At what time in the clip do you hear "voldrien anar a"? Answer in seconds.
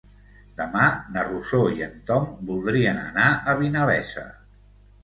2.49-3.57